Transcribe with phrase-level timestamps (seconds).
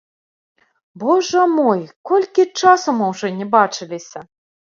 [1.03, 4.19] Божа мой, колькі часу мы ўжо не бачыліся!